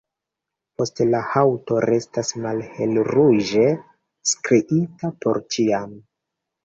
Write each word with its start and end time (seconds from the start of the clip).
Poste 0.79 1.05
la 1.09 1.19
haŭto 1.33 1.77
restas 1.85 2.33
malhelruĝe 2.45 3.67
striita 4.33 5.13
por 5.27 5.41
ĉiam. 5.57 5.95